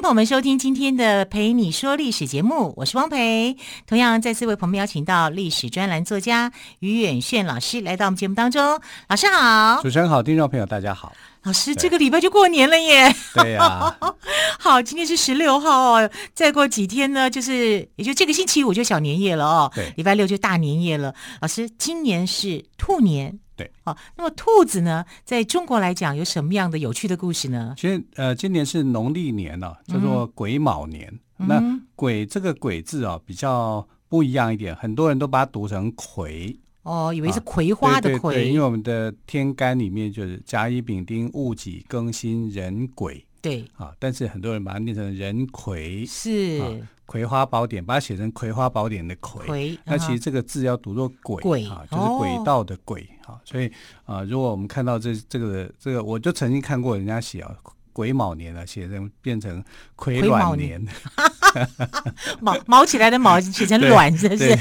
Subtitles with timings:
[0.00, 3.56] 朋友们收听今天的《陪你说历史》节目，我是汪培。
[3.84, 8.80] 同样再次为朋友们邀请到历史专栏作家于远炫老师来到我们节目当中。
[9.08, 11.12] 老师好，主持人好，听众朋友大家好。
[11.42, 13.12] 老师，这个礼拜就过年了耶！
[13.34, 13.96] 对呀、啊，
[14.60, 19.72] 好，今天是十六号哦，再过几天呢，就是也就这个星期五就小年夜了哦。
[19.74, 21.12] 对，礼拜六就大年夜了。
[21.40, 23.40] 老师，今年是兔年。
[23.58, 27.74] 对，好，那么兔子呢，在中国来讲有什么样的有趣的故事呢？
[27.76, 31.12] 其实，呃，今年是农历年呢、啊，叫做癸卯年。
[31.40, 36.56] 嗯、那“癸”这个“癸”字啊，比较不一样一点，很多人都把它读成“葵”。
[36.82, 38.34] 哦，以为是葵花的“葵”。
[38.34, 43.24] 对，对，对，因为我们的天干里面就是甲乙丙丁戊己庚辛壬癸。
[43.40, 46.04] 对啊，但是很多人把它念成人葵。
[46.06, 46.60] 是。
[46.60, 53.40] 啊葵花宝典，把它写成《葵花宝典》的葵“葵”，那其实这个字要读作“轨”，轨啊，就是轨道的“轨”哈、哦。
[53.46, 53.66] 所以
[54.04, 57.56] 啊、呃，如果我们看到这这个这个，我就曾经看过人家写啊
[57.94, 59.64] ，“癸卯年”了，写成变成
[59.96, 60.86] “癸卵年”，
[62.40, 64.56] 卯卯起来的“毛”写成“卵”，是不是？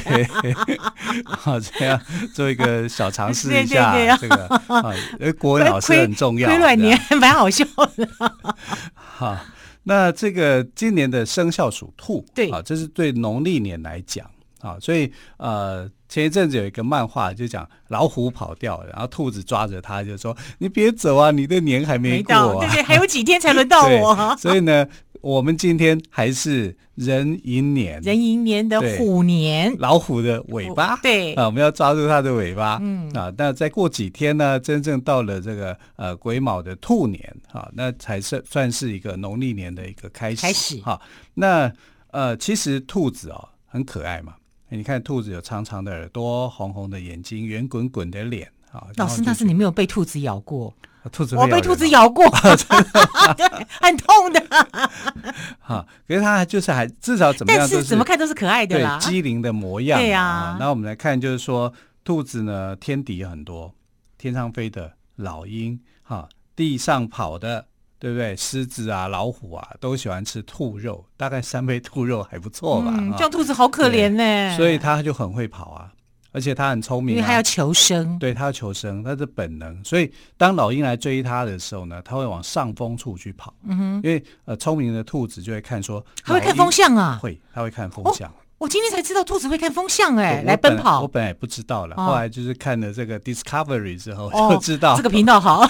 [1.25, 1.99] 好，这样
[2.33, 4.93] 做一个小尝试一下，这个啊，
[5.39, 7.65] 国文老师很重要，“癸卵年”蛮好笑
[7.95, 8.08] 的，
[8.95, 9.38] 好。
[9.89, 24.86] 那这个今年的生肖属兔，对啊，这是对农历年来讲啊，所以呃，前一阵子有一个漫画就讲老虎跑掉，然后兔子抓着它，就说：“你别走啊，你的年还没过啊，对对，还有几天才轮到我。”所以呢。
[25.22, 31.33] 我们今天还是壬寅年，壬寅年的虎年，老虎的尾巴，对。
[31.33, 33.10] 啊，我们要抓住它的尾巴，嗯。
[33.11, 40.82] 啊，那再过几天呢，真正到了这个呃癸卯的兔年啊，那才是算是一个农历年的一个开始，开始。
[40.82, 41.02] 哈、啊。
[41.34, 41.72] 那
[42.11, 44.34] 呃，其实兔子哦很可爱嘛，
[44.70, 48.88] 你看兔子有长长的耳朵，红红的眼睛，圆滚滚的脸啊。
[48.95, 50.73] 老师，那是你没有被兔子咬过。
[51.09, 52.25] 兔子，我被兔子咬过，
[53.37, 53.47] 对，
[53.81, 54.41] 很痛的。
[55.59, 59.99] 哈，可是它就是还至少怎么样，但是怎么看都是可爱的啦，机灵的模样。
[59.99, 61.71] 对呀，那我们来看，就是说
[62.03, 63.73] 兔子呢，天敌很多，
[64.17, 67.65] 天上飞的老鹰，哈，地上跑的，
[67.99, 68.35] 对不对？
[68.35, 72.93] 狮子啊，老虎啊，都喜欢吃兔肉，大概三杯兔肉还不错吧？
[72.97, 75.91] 嗯，这样兔子好可怜呢，所以它就很会跑啊。
[76.32, 78.17] 而且他很聪明、啊，因为他要求生。
[78.20, 79.83] 对，他要求生，他是本能。
[79.83, 83.54] 所以当老鹰来追他的时候呢，他会往上风处去跑。
[83.64, 88.30] 嗯哼，因为呃，聪明的兔子就会看说，他会看风向啊，会，他会看风向。
[88.30, 91.01] 哦我今天才知道兔子会看风向哎，来奔跑。
[91.01, 94.97] 我本来不知道了，后来就是看了这个 Discovery 之后就知道。
[94.97, 95.63] 这个频道好。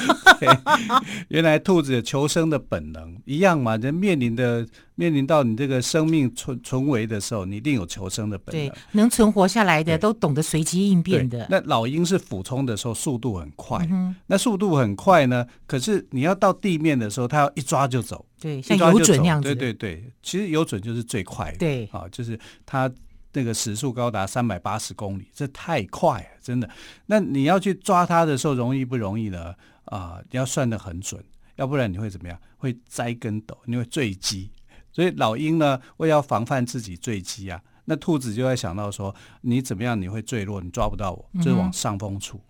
[1.27, 4.65] 原来兔子有求生的本能一样嘛，人面临的
[4.95, 8.69] 面临到你这个生命存存危的时候，你一定有求生的本能。
[8.69, 11.45] 对，能存活下来的都懂得随机应变的。
[11.49, 18.23] 那老鹰是俯冲的时候速度很快，嗯那速度很快呢，可是你要到地面的时候，它要一抓就走。
[18.39, 19.53] 对，像有准那样子。
[19.53, 21.57] 对对对，其实有准就是最快的。
[21.57, 22.91] 对，啊，就是它
[23.33, 26.69] 那个时速高达三百八十公里，这太快了，真的。
[27.07, 29.53] 那你要去抓它的时候，容易不容易呢？
[29.85, 31.23] 啊，你要算的很准，
[31.55, 32.39] 要不然你会怎么样？
[32.57, 34.51] 会栽跟斗，你会坠机。
[34.91, 42.37] 所以老鹰呢，为要防范自己坠机啊，那兔子就会想到说，你怎么样你会坠落，你抓不到我，就是往上风处。
[42.37, 42.41] 嗯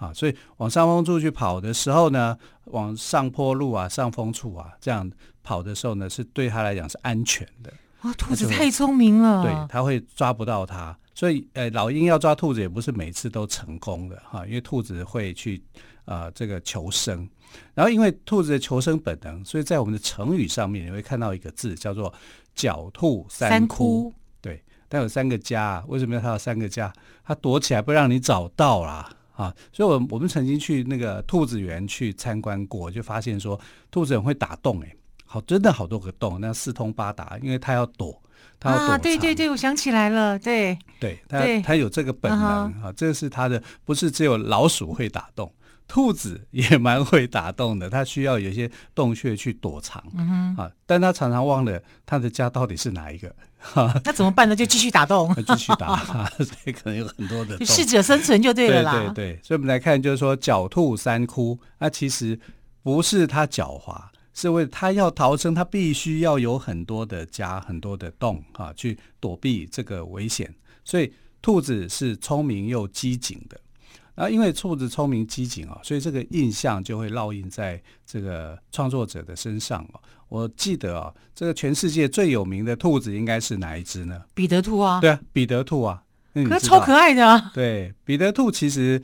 [0.00, 5.08] 啊，所以往上风处去跑的时候呢，往上坡路啊、上风处啊这样
[5.42, 7.72] 跑的时候呢，是对他来讲是安全的。
[8.02, 10.96] 哇，兔子太聪明了，对，他会抓不到它。
[11.14, 15.62] 所以，呃，老鹰要抓兔子也不是每次都成功的哈，因为兔子会去
[16.06, 17.28] 啊、呃、这个求生。
[17.74, 22.10] 然后，因为兔子的求生本能，所以在我们的成语上面你会看到一个字叫做
[22.56, 24.10] “狡兔三窟”。
[24.40, 26.90] 对，它有三个家，为什么要它有三个家？
[27.22, 29.12] 它躲起来不让你找到啦。
[29.40, 33.58] 啊，所以，我我们曾经去那个兔子园去参观过，就发现说，
[33.90, 34.94] 兔子很会打洞，哎，
[35.24, 38.20] 好，真的好多个洞，那四通八达，因为它要躲，
[38.58, 38.94] 它要躲藏。
[38.96, 45.50] 啊，对对对，我想起来了，对，对，它它有这个本能啊，这是它的，不是只有老鼠会打洞。
[45.92, 50.00] 兔子也蛮会打洞的，它需要有一些洞穴去躲藏，
[50.56, 53.34] 啊，但它常常忘了它的家到底是哪一个，
[54.04, 54.54] 那怎么办呢？
[54.54, 55.96] 就继续打洞， 继续打，
[56.38, 58.92] 所以可能有很多的洞，适者生存就对了啦。
[58.92, 62.38] 对对对，所以我们来看，就是说狡兔三窟，那其实
[62.84, 64.00] 不是它狡猾，
[64.32, 70.54] 是为它要逃生，它必须要有很多的家、很多的洞啊，去躲避这个危险。
[70.84, 71.12] 所以
[71.42, 73.60] 兔子是聪明又机警的。
[74.20, 80.00] 啊，因为兔子聪明机警啊，所以这个印象就会烙印在这个创作者的身上哦。
[80.28, 84.20] 我记得啊，这个全世界最有名的兔子应该是哪一只呢？
[84.34, 85.00] 彼得兔啊。
[85.00, 86.02] 对啊，彼得兔啊。
[86.34, 87.50] 可是超可爱的啊。
[87.54, 89.02] 对，彼得兔其实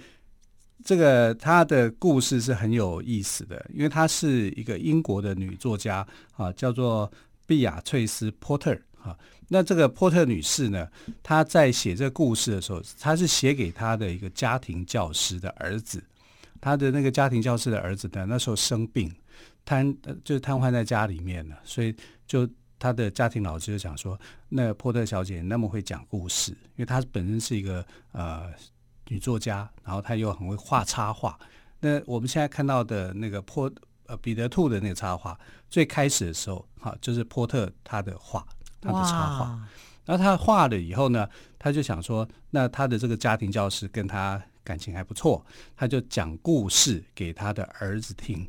[0.85, 7.11] 这个它的故事是很有意思的，因为它是一个英国的女作家啊，叫做
[7.47, 9.19] 碧雅翠丝·波特啊。
[9.49, 10.89] 那这个波特女士呢，
[11.23, 16.03] 她在写这个故事的时候，她是写给她的一个家庭教师的儿子。
[16.61, 19.15] 她的那个家庭教师的儿子呢，那时候生病，
[19.65, 21.57] 瘫就瘫痪在家里面了。
[21.63, 21.95] 所以
[22.27, 22.49] 就
[22.79, 24.19] 她的家庭老师就讲说，
[24.49, 28.51] 那波特小姐那么会讲故事，因为她本身是一个呃
[29.09, 31.39] 女作家，然后她又很会画插画。
[31.79, 33.71] 那我们现在看到的那个波
[34.07, 35.39] 呃彼得兔的那个插画，
[35.69, 38.45] 最开始的时候，哈，就是波特他的画。
[38.87, 39.61] 他的插画，
[40.05, 41.29] 然后他画了以后呢，
[41.59, 45.45] 他就想说，那他的这个家庭教师跟他感情还不错，
[45.77, 48.49] 他就讲故事给他的儿子听，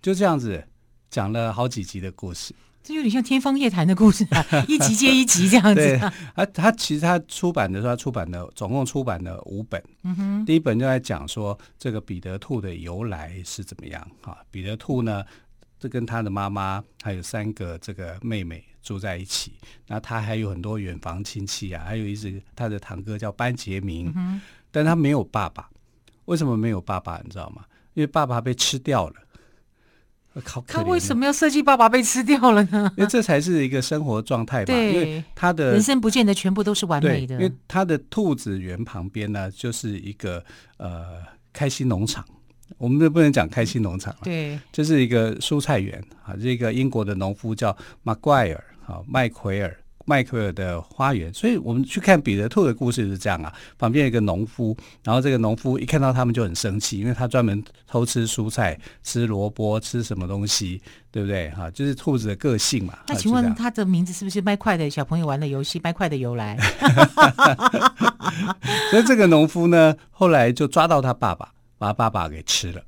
[0.00, 0.66] 就这样子
[1.10, 5.76] 讲了好几集的故事，这有点像天方夜谭的故事啊，一集接一集这样子。
[5.80, 5.98] 对，
[6.34, 14.38] 他他其实他出版的时候，他出版的总共出版了五本，嗯哼，第一本就在讲说这个彼得兔的由来是怎么样啊？
[14.50, 15.24] 彼得兔呢，
[15.78, 18.64] 这跟他的妈妈还有三个这个妹妹。
[18.80, 19.52] 住在一起，
[19.88, 24.40] 那他还有很多远房亲戚啊，还有一只他的堂哥叫班杰明，嗯，
[24.70, 25.68] 但他没有爸爸。
[26.24, 27.20] 为什么没有爸爸？
[27.22, 27.66] 你知道吗？
[27.92, 29.16] 因为爸爸被吃掉了。
[30.42, 32.90] 靠，他为什么要设计爸爸被吃掉了呢？
[32.96, 34.72] 因为这才是一个生活状态吧。
[34.72, 37.34] 因为他的人生不见得全部都是完美的。
[37.34, 40.42] 因为他的兔子园旁边呢，就是一个
[40.78, 41.22] 呃
[41.52, 42.24] 开心农场。
[42.76, 46.36] 我们就不能讲开心农场了，对，这是一个蔬菜园啊。
[46.40, 48.64] 这个英国的农夫叫马奎尔。
[48.84, 49.76] 好，麦奎尔，
[50.06, 51.30] 麦奎尔的花园。
[51.34, 54.74] 所以我们去看彼得兔的故事是这样啊，旁边有一个农夫，
[55.04, 60.80] 然后这个农夫一看到他们就很生气，因为他专门偷吃蔬菜，吃萝卜，吃什么东西，
[61.10, 61.50] 对不对？
[61.50, 62.98] 哈，就是兔子的个性嘛。
[63.08, 65.78] 那请问他的名字是不是麦块的小朋友玩的游戏？
[65.84, 66.56] 麦块的由来。
[68.90, 72.82] 所以这个农夫呢，后来就抓到他爸爸，把爸爸给吃了，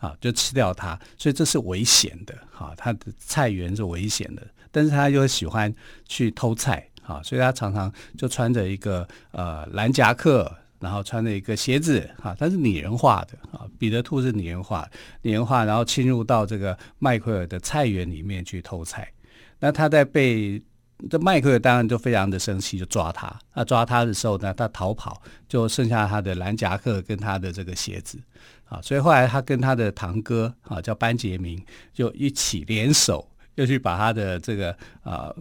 [0.00, 0.98] 啊，就吃掉他。
[1.16, 4.42] 所以这是危险的，哈，他的菜园是危险的。
[4.72, 5.72] 但是他又喜欢
[6.06, 14.86] 去偷菜啊，所以他常常就穿着一个呃蓝夹克，然后穿着一个鞋子啊，他是拟人化的啊，彼得兔是拟人化，
[15.22, 19.10] 拟人化，然后侵入到这个麦奎尔的菜园里面去偷菜。
[19.58, 20.62] 那他在被
[21.10, 23.34] 这麦克当然就非常的生气，就抓他。
[23.54, 28.18] 那抓他的时候呢，他逃跑，就剩下他的蓝夹克跟他的这个鞋子
[28.64, 31.62] 啊，所以后来他跟他的堂哥啊叫班杰明，
[31.92, 33.28] 就一起联手。
[33.56, 34.70] 又去把他的这个
[35.02, 35.34] 啊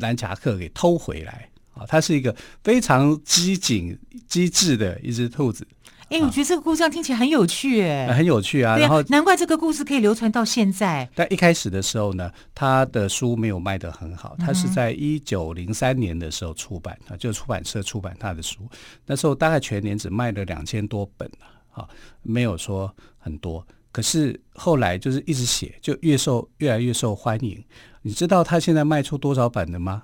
[0.00, 1.86] 蓝夹克给偷回来啊！
[1.86, 2.34] 他是一个
[2.64, 3.96] 非常机警、
[4.26, 5.64] 机智的一只兔子。
[6.10, 8.76] 哎、欸，我觉得这个故事听起来很有趣，哎、啊，很有趣啊！
[8.76, 11.08] 然后难怪这个故事可以流传到现在。
[11.14, 14.34] 但一开始的时候呢，他的书没有卖得很好。
[14.36, 18.58] 他是在一九零三年的时候出版啊，就出版社出版他的书。
[19.06, 21.30] 那时候大概全年只卖了两千多本
[21.70, 21.88] 啊，
[22.22, 23.64] 没有说很多。
[23.92, 27.62] 可是后来就是一直写，就越受越来越受欢迎。
[28.02, 30.02] 你知道他现在卖出多少本了吗？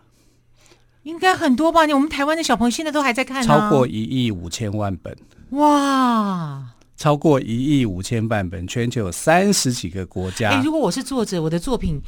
[1.02, 1.80] 应该很多吧？
[1.80, 5.16] 我们台湾的小朋友现在都还在看，超过一亿五千万本。
[5.50, 6.72] 哇！
[6.96, 10.50] 超过一亿五千万本，全球有三十几个国家。
[10.50, 12.00] 哎，如果我是作者，我的作品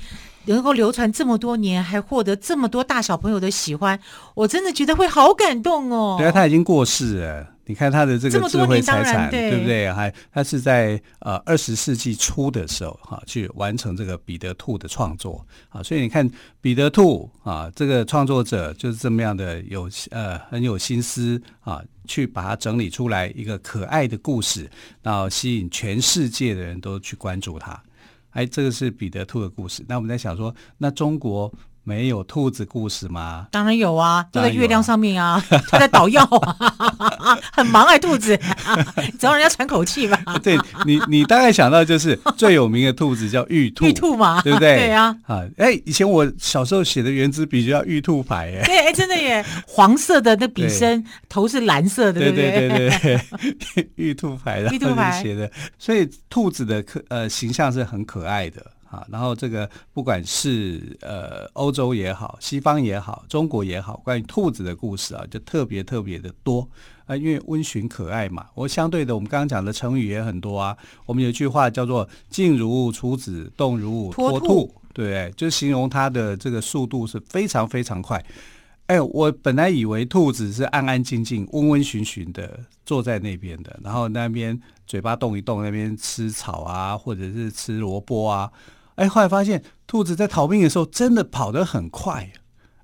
[0.46, 4.00] 能够流传这么多年，还获得这么多大小朋友的喜欢，
[4.34, 6.16] 我真的觉得会好感动哦。
[6.18, 7.46] 对啊，他已经过世了。
[7.66, 9.92] 你看他的这个智慧财产，对，对不对？
[9.92, 15.82] 还他是在呃二十世纪初的时候哈、啊，去完成这个彼得兔的创作啊。
[15.82, 16.26] 所以你看
[16.62, 24.68] 彼得兔啊，这个创作者就是这么样的有呃很有心思啊，去把它整理出来一个可爱的故事，
[25.02, 27.80] 然后吸引全世界的人都去关注它。
[28.30, 29.84] 哎，这个是彼得兔的故事。
[29.86, 31.52] 那我们在想说，那中国。
[31.88, 33.46] 没有兔子故事吗？
[33.50, 38.38] 当然有啊，就在月亮上面啊， 他在捣药啊， 很忙哎，兔子，
[39.18, 40.22] 只要人家喘口气吧。
[40.42, 44.76] 对你，你大概想到就是最有名的兔子叫玉兔，玉兔嘛，对不对？
[44.76, 45.16] 对啊。
[45.26, 52.50] 啊，哎，以前我小时候写的原子笔就叫玉兔牌，哎，对，哎，真的耶，黄色的那笔身，头是蓝色的，对不对？
[52.50, 53.20] 对对对
[53.74, 58.62] 对，玉兔牌的，玉兔牌写的，所以兔子的可呃形象是很可爱的。
[58.90, 66.66] 啊，然后这个不管是呃欧洲也好，西方也好，中国也好，关于兔子的故事啊，就特别特别的多
[67.04, 68.46] 啊，因为温驯可爱嘛。
[68.54, 70.76] 我相对的，我们刚刚讲的成语也很多啊。
[71.04, 78.24] 我们有一句话叫做“静如处子，动如脱兔”，对，就形容它的这个速度是非常非常快。
[78.86, 88.50] 哎，我本来以为兔子是安安静静、温温驯驯的坐在那边的，然后那边嘴巴动一动，那边吃草啊，或者是吃萝卜啊。
[88.98, 92.28] 哎，后来发现兔子在逃命的时候真的跑得很快，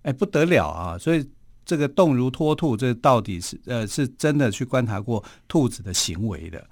[0.03, 0.97] 哎，不得了啊！
[0.97, 1.29] 所以
[1.67, 6.65] 这个动如脱兔，这到底是呃是真的去观察过兔子的行为的。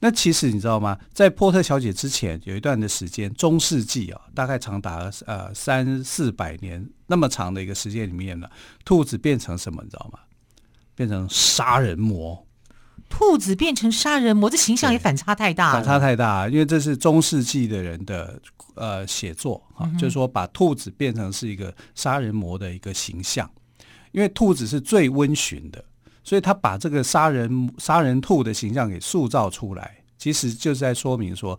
[0.00, 0.98] 那其实你知道吗？
[1.12, 8.48] 在波特小姐之前有一段的时间，中世纪啊，大概长达呃三四百年那么长的一个时间里面呢，
[8.84, 9.80] 兔子变成什么？
[9.84, 10.18] 你知道吗？
[10.96, 12.43] 变成杀人魔。
[13.16, 15.74] 兔子变成杀人魔，这形象也反差太大了。
[15.74, 18.40] 反差太大，因为这是中世纪的人的
[18.74, 23.48] 呃写作啊，就是说把兔子变成是一个杀人魔的一个形象，
[24.10, 25.84] 因为兔子是最温驯的。
[26.24, 31.58] 所以他把这个杀人杀人兔的形象给塑造出来，其实就是在说明说，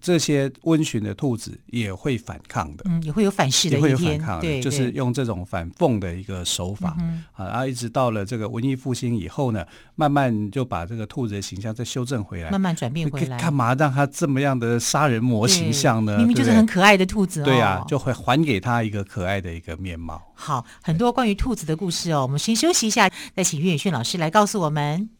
[0.00, 9.64] 这些温驯的兔子也会反抗的，嗯，也会有反噬的也会有反抗的，对，就是用这种反讽的一个手法，嗯、啊，然后一直到了这个文艺复兴以后呢，
[9.94, 13.38] 慢慢就把这个兔子的形象再修正回来，慢慢转变回来。
[13.38, 16.16] 干嘛让它这么样的杀人魔形象呢？
[16.16, 20.22] 明明就是很可爱的兔子哦，对呀、啊，就会还给他一个可爱的一个面貌。
[20.34, 25.19] 好，很多关于兔子的故事哦，我们先休息一下，再请岳远炫老师来告诉我们。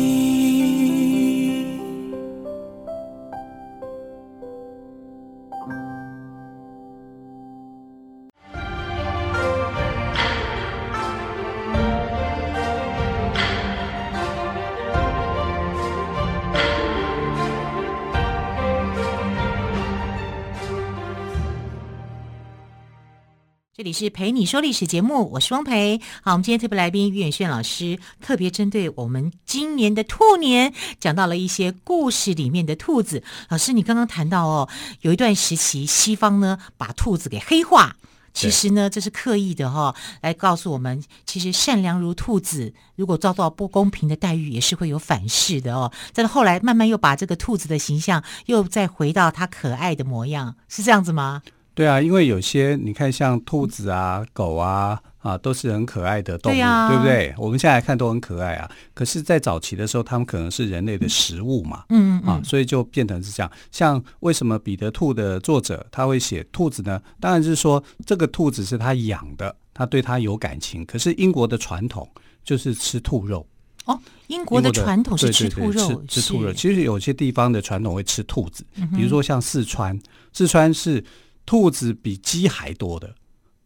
[23.91, 25.99] 里是陪你说历史节目，我是汪培。
[26.23, 33.21] 好，我们今天特别来宾于远炫老师，特别针对我们今年的兔年，讲到了一些故事里面的兔子。
[33.49, 34.69] 老师，你刚刚谈到哦，
[35.01, 37.97] 有一段时期西方呢把兔子给黑化，
[38.33, 45.91] 其实呢这是刻意的哈、哦，来告诉我们，其实善良如兔子，如果遭到不公平的待遇，也是会有反噬的哦。
[46.13, 51.41] 但是后来慢慢又把这个兔子的形象又再回到它可爱的模样，是这样子吗？
[51.73, 57.33] 对啊，因为有些你看，像兔子啊、狗啊，啊，都是很可爱的动物，对啊，对不对？
[57.37, 58.69] 我们现在来看都很可爱啊。
[58.93, 63.49] 可是，在早期的时候，它们可能是人类的食物嘛，嗯，嗯，嗯啊，所以就变成是这样。
[63.71, 67.01] 像为什么彼得兔的作者他会写兔子呢？
[67.21, 70.85] 当然是说这个兔子是他养的，他对他有感情。
[70.85, 72.07] 可是英国的传统
[72.43, 73.47] 就是吃兔肉
[73.85, 73.97] 哦，
[74.27, 76.51] 英国的传统是吃兔肉，对对对，吃，吃兔肉。
[76.51, 79.97] 其实有些地方的传统会吃兔子，比如说像四川，
[80.33, 81.01] 四川是。
[81.45, 83.13] 兔子比鸡还多的，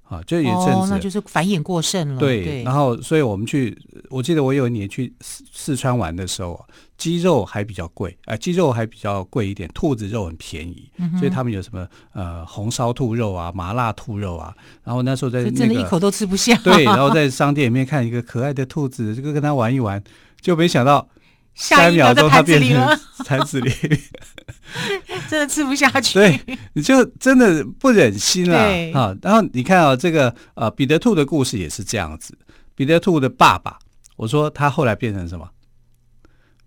[0.03, 2.19] 啊，就有一阵子，哦，那就是繁衍过剩了。
[2.19, 3.77] 对，对，然后所以我们去，
[4.09, 6.63] 我记得我有一年去四四川玩的时候，
[6.97, 20.01] 鸡肉还比较贵，啊、呃，鸡肉还比较贵一点，兔子肉很便宜，嗯、所以他们有什么呃红烧兔肉啊、麻辣兔肉啊，然后那时候在那个真的一口都吃不下，对，然后在商店里面看一个可爱的兔子，这个跟它玩一玩，
[20.39, 21.07] 就没想到。
[21.55, 23.71] 下一秒钟，它变成盘子里，
[25.29, 26.13] 真的吃不下去。
[26.13, 26.39] 对，
[26.73, 28.59] 你就真的不忍心了
[28.93, 29.15] 啊！
[29.21, 32.37] 然后你看啊，这个呃，彼得兔的故事也是这样子。
[32.75, 33.79] 彼得兔的爸爸，
[34.17, 35.49] 我说他后来变成什么？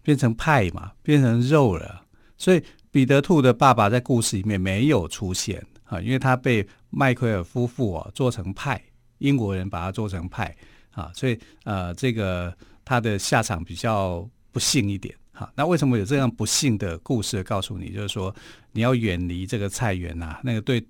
[0.02, 2.02] 变成派嘛，变成肉了。
[2.38, 8.82] 所以彼得兔的爸爸在故事里面没有出现啊，因为他被麦奎尔夫妇啊做成派，
[9.18, 10.56] 英国人把他做成派
[10.92, 12.50] 啊，所以呃，这个
[12.86, 14.26] 他的下场比较。
[14.50, 17.90] 不幸一点，哈，那为什么有这样不幸的故事告诉你？
[17.90, 18.34] 就是说，
[18.72, 20.84] 你要远离这个菜园呐，那个对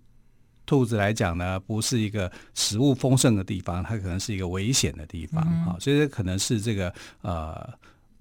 [0.64, 7.68] 兔子来讲呢，不是一个食物丰盛的地方，它可能是一个危险的地方，哈、嗯，所以这可能是这个呃，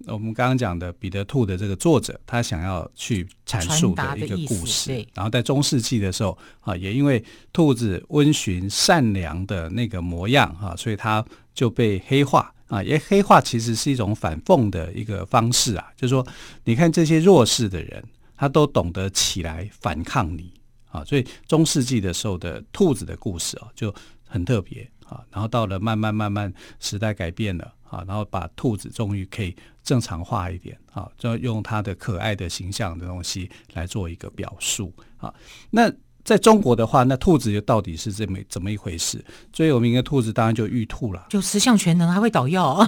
[0.06, 4.92] 我们刚刚讲的彼得兔的这个作者，他想要去阐述的一个故事。
[5.14, 12.52] 然后在中世纪的时候，啊，也因为兔子温驯善良的那个模样，哈，所以它就被黑化。
[12.68, 16.26] 啊，因为黑化其实是一种反讽的一个方式啊，就是说，
[16.64, 18.02] 你看这些弱势的人，
[18.36, 20.52] 他都懂得起来反抗你
[20.90, 23.94] 啊，所以中世纪的时候的兔子的故事啊，就
[24.26, 25.24] 很特别啊。
[25.30, 35.34] 然后到了慢慢慢慢时代改变了啊，然后把兔子终于可以正常化一点啊，就用它的可爱的形象的东西来做一个表述啊。
[35.70, 35.90] 那
[36.28, 39.24] 在中国的话，那兔子又到底是这么怎么一回事？
[39.50, 42.86] 最有名的兔子当然就玉兔了，就十项全能，还会捣药，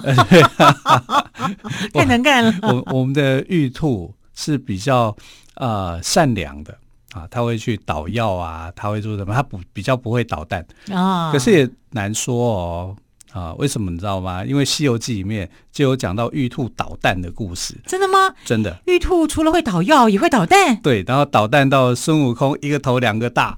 [1.91, 2.53] 太能干了。
[2.61, 5.15] 我我们的玉兔是比较
[5.55, 6.77] 呃善良的
[7.13, 9.33] 啊，他会去捣药啊，他会做什么？
[9.33, 12.95] 他不比较不会捣蛋啊，可是也难说哦。
[13.31, 14.43] 啊，为什么你知道吗？
[14.45, 17.75] 因为《西游记》里面就有讲到玉兔捣蛋的故事。
[17.85, 18.33] 真的吗？
[18.43, 18.77] 真的。
[18.85, 20.77] 玉兔除了会捣药，也会捣蛋。
[20.81, 23.57] 对，然后捣蛋到孙悟空一个头两个大，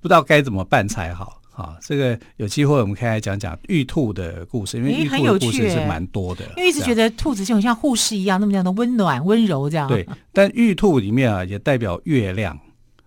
[0.00, 1.40] 不知道该怎么办才好。
[1.52, 6.44] 啊，这个有机会我们可以来讲讲玉兔的故事，因为玉兔的故事是蛮多的。
[6.56, 9.88] 因为一直觉得兔子就很像护士一样，那么样的温暖、温柔这样。
[9.88, 12.56] 对，但玉兔里面啊，也代表月亮。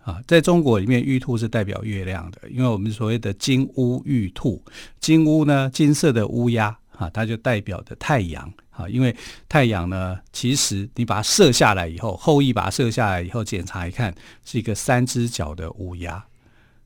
[0.03, 4.59] 啊，在中国里面，玉兔是代表月亮的，因为我们所谓的金乌玉兔，
[4.99, 9.15] 金乌呢，金色的乌鸦啊，它就代表的太阳啊，因为
[9.47, 16.25] 太阳呢，其实你把它射下来以后，后羿把它射下来以后，检查一看，是一个三只脚的乌鸦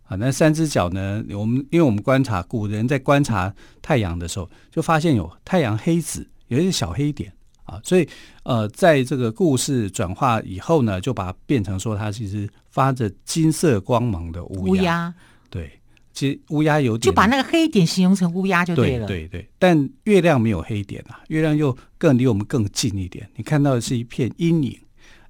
[0.08, 0.18] 啊。
[0.18, 7.32] 那三只脚呢，我们因为我们观察古人在观察太阳的时候，就发现有太阳黑子，有一些小黑点。
[7.66, 8.08] 啊，所以
[8.44, 14.72] 呃，在这个故事转化以后呢，就把它变成说它其实发着金色光芒的乌鸦。
[14.72, 15.14] 乌鸦，
[15.50, 15.72] 对，
[16.14, 19.08] 其实乌鸦有点，就把那个黑点形容成乌鸦就对了。
[19.08, 23.30] 对对对，但月亮没有黑点啊，月亮又更离我们更近一点。
[23.36, 24.80] 你看到的是一片阴影，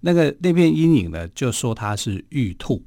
[0.02, 2.84] 那个那片阴影呢，就说它是玉兔。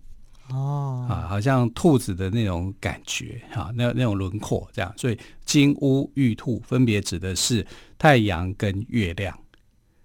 [0.51, 7.67] 哦，啊，好像兔子的那种感觉，哈、啊，那那种轮廓这样，所以金乌玉兔分别指的是
[7.99, 9.39] 太阳跟月亮。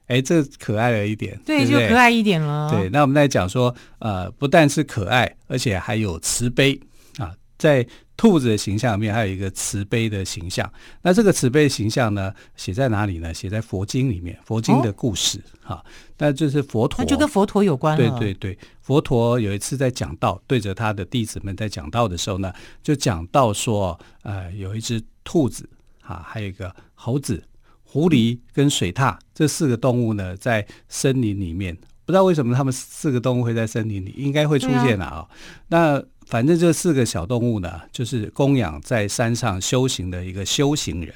[0.08, 2.70] 哎，这可爱了一点，对，对对就可爱一点了。
[2.70, 6.80] 对，那我们在讲说，呃，不但是可爱，而且还有慈悲
[7.18, 7.86] 啊，在。
[8.16, 13.34] 兔子的形象里面还有一个慈悲的形象，那这个慈悲的形象呢，写在哪里呢？
[13.34, 15.86] 写在佛经里面，佛经的故事哈、哦。
[16.20, 18.20] 那就是佛陀，那就跟佛陀有关了。
[18.20, 25.68] 对对对，佛陀有一次在讲道，对着他的弟子们在讲道的时候呢，就讲到说，呃，有一只兔子
[26.02, 27.44] 啊，还有一个猴子、
[27.84, 35.30] 狐狸跟水獭这四个动物呢，在森林里面，不知道为什么他们四个动物会在森林里，应该会出现了啊、哦。
[35.68, 41.14] 那反正这四个小动物呢，就是供养在山上修行的一个修行人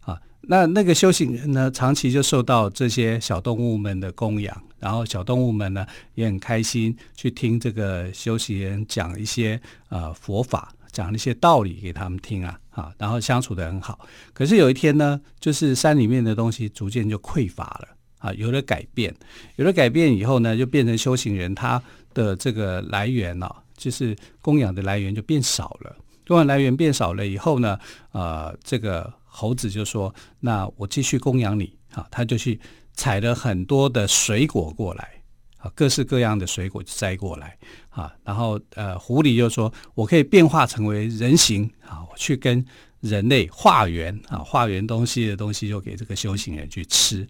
[0.00, 0.18] 啊。
[0.40, 14.08] 那那个修行人呢，长期就受到这些小动物们的供养，然后小动物们呢也很开心去听这个修行人讲一些呃佛法，讲一些道理给他们听啊啊，然后相处得很好。
[14.32, 19.14] 可是有一天呢，就是山里面的东西逐渐就匮乏了啊，有了改变，
[19.56, 21.82] 有了改变以后呢，就变成修行人他
[22.14, 23.56] 的这个来源了、啊。
[23.76, 27.78] 就是供养的来源就变少了，供养来源变少了以后呢，
[28.12, 32.58] 呃，这个猴子就说：“那我继续供养你。”啊，他就去
[32.92, 35.22] 采了很多的水果过来，
[35.58, 37.56] 啊，各式各样的水果摘过来，
[37.88, 42.64] 啊，然后呃，狐狸就说：“我可以变化成为人形，啊，我去跟
[43.00, 47.24] 人类化缘，啊，化缘东西的东西就给这个修行人去吃。”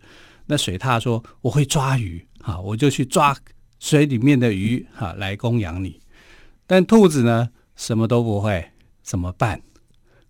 [0.46, 3.37] 那水獭说：“我会抓鱼，啊，我就去抓
[3.80, 6.00] 水里面的鱼，啊，来供养你。”
[6.66, 8.72] 但兔子呢，什么都不会，
[9.03, 9.61] 怎么办？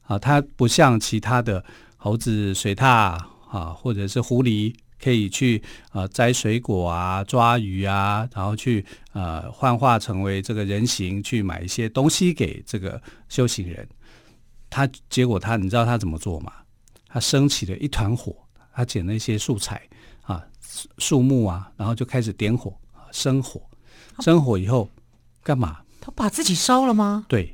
[0.03, 1.65] 啊，它不像其他的
[1.97, 13.89] 猴子、水獭啊，或者是狐狸，可以去啊摘水果啊、抓鱼啊，然后去呃幻化成为这个人形，去买一些东西给这个修行人。
[14.69, 16.53] 他结果他，你知道他怎么做吗？
[17.07, 18.35] 他升起了一团火，
[18.75, 19.81] 他捡了一些素材
[20.23, 20.45] 啊、
[20.99, 23.63] 树木啊，然后就开始点火啊，生火。
[24.19, 24.91] 生火以后
[25.43, 25.79] 干嘛？
[26.05, 27.25] 他把自己烧了吗？
[27.31, 27.51] 对，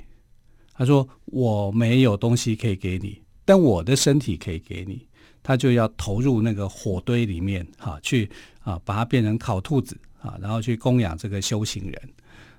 [0.73, 5.07] 他说我没有东西可以给你，但我的身体可以给你。
[5.41, 8.29] 他就要投入那个火堆里面，哈、啊，去
[8.65, 12.13] 啊，把它变成烤兔子啊，然后去供养这个修行人。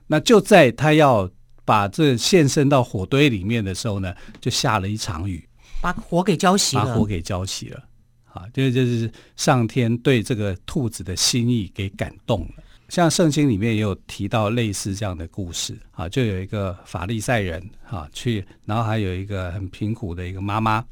[0.07, 1.29] 那就在他要
[1.65, 5.45] 把这献身到火堆里面的时候呢，就下了一场雨，
[5.81, 7.83] 把火给浇熄了，把火给浇熄了。
[8.31, 12.63] 啊，就就是上天对这个兔子的心意给感动了。
[12.91, 20.83] 像圣经里面也有提到类似这样的故事啊，就有一个法利赛人啊去，然后还有一个很贫苦的一个妈妈，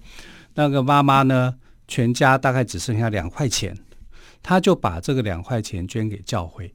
[0.53, 1.53] 那个妈妈呢，
[1.89, 3.77] 全家大概只剩下两块钱，
[4.41, 6.73] 他就把这个两块钱捐给教会。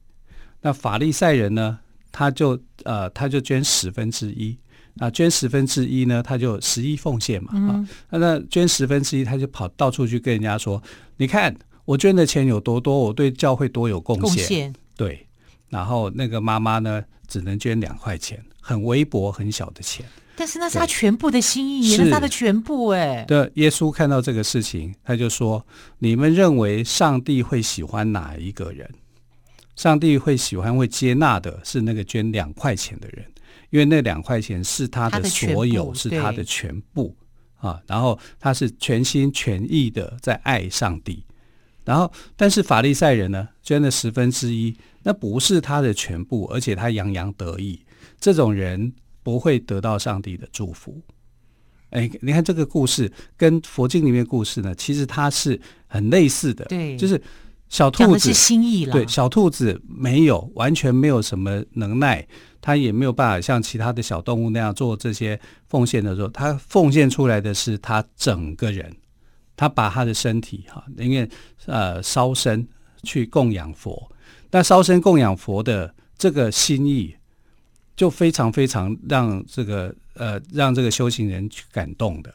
[0.61, 1.79] 那法利赛人呢，
[2.11, 4.55] 他就呃他就捐十分之一，
[4.99, 10.79] 啊捐十分之一呢，他就十一奉献嘛啊，那捐十分之一，他就跑到处去跟人家说，
[11.17, 11.51] 你看
[11.83, 14.71] 我捐的钱有多多，我对教会多有贡献。
[14.95, 15.27] 对，
[15.69, 20.05] 然后那个妈妈呢，只能捐两块钱，很微薄、很小的钱。
[20.37, 23.23] 但是那是他全部的心意，那是他的全部哎。
[23.25, 25.65] 对，耶稣看到这个事情，他就说
[25.99, 28.89] ：“你们认为上帝会喜欢哪一个人？
[29.77, 33.25] 上帝会喜欢、会接纳的是那个捐两块钱的人，
[33.69, 37.15] 因为那两块钱是他的所有，他是他的全部
[37.57, 37.81] 啊。
[37.87, 41.23] 然后他是全心全意的在爱上帝。
[41.85, 47.79] 然后，但是法利赛人呢，捐了十分之一，那不是他的全部，而且他洋洋得意。
[48.19, 50.99] 这种人不会得到上帝的祝福。
[51.91, 56.65] 哎，你看这个故事跟佛经里面故事呢，其实它是很类似的。
[56.65, 57.21] 对，就是
[57.69, 58.91] 小兔子心意了。
[58.91, 62.27] 对，小兔子没有完全没有什么能耐，
[62.59, 68.91] 它也没有办法像其他的小动物那样做这些奉献的时候，它奉献出来的是它整个人。
[69.55, 71.29] 他把他的身体哈，宁愿
[71.65, 72.67] 呃烧身
[73.03, 74.11] 去供养佛，
[74.51, 77.15] 那烧身供养佛的这个心意，
[77.95, 82.33] 就非常非常让这个呃让这个修行人去感动的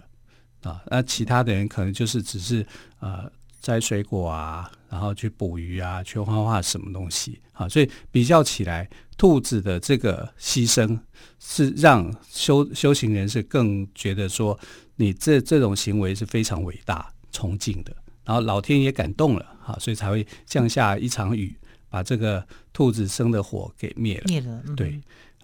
[0.62, 0.82] 啊。
[0.86, 2.64] 那其他的人可能就是只是
[3.00, 3.30] 呃
[3.60, 7.68] 摘水果啊，然后去捕鱼啊，去画画什么东西啊。
[7.68, 10.98] 所以比较起来，兔子的这个牺牲
[11.38, 14.58] 是让修修行人是更觉得说。
[14.96, 21.56] 你这这种行为是非常伟大、崇敬的，然后老天也感动了，啊，所以才会降下一场雨，
[21.88, 24.24] 把这个兔子生的火给灭了。
[24.26, 25.00] 灭了，嗯、对，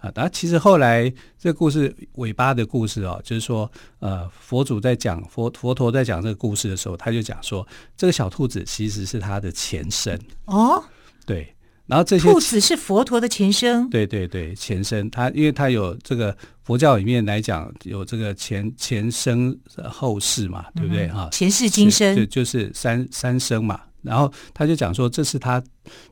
[0.07, 10.83] 啊，但其实后来这个故事尾巴的故事哦，就是说，呃，佛祖在讲佛佛陀在讲这个故事的时候，他就讲说，这个小兔子其实是他的前身哦，
[11.25, 11.53] 对。
[11.85, 15.09] 然后这些兔子是佛陀的前身，对对对，前身。
[15.09, 19.57] 他因为他有这个佛教里面来讲有这个前前生
[19.89, 21.29] 后世嘛，对不对哈？
[21.31, 23.79] 前世今生，就就是三三生嘛。
[24.01, 25.63] 然后他就讲说，这是他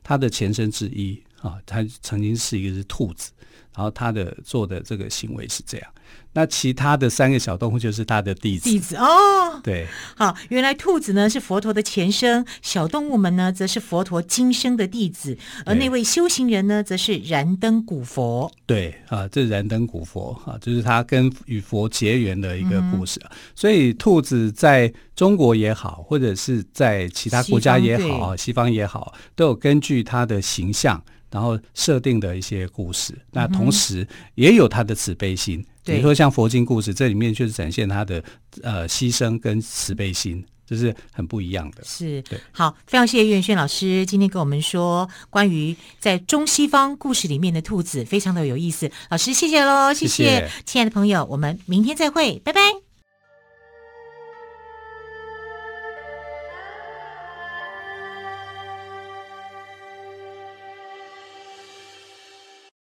[0.02, 3.30] 他的前身之一啊，他曾经是一个是兔子，
[3.76, 5.88] 然后他的做的这个行为是这样。
[6.32, 8.70] 那其他的三个小动物就是他的弟子。
[8.70, 9.86] 弟子哦，对，
[10.16, 18.50] 好，原来兔子呢是佛陀的前生，小动物们呢则是佛陀今生的弟子，而那位修行人呢则是燃灯古佛。
[18.66, 23.18] 对啊，这是燃灯古佛啊，就是他跟与佛结缘的一个故事。
[23.24, 33.16] 嗯、所以兔子在中国也好，或者是在其他国家也好，西方，西方也好，都有根据它的形象，然后设定的一些故事。
[33.30, 35.64] 那同时也有他的慈悲心。
[35.84, 38.22] 比如说像佛经故事，这里面就是展现他的
[38.62, 41.84] 呃牺牲跟慈悲心，这是很不一样的。
[41.84, 48.90] 是，对，好，非常谢谢岳轩老师今天跟我们说关于在中西方故事里面的兔子，非常的有意思。
[49.10, 52.85] 老师，谢谢喽，谢谢，谢谢亲爱的朋友，我们明天再会，拜拜。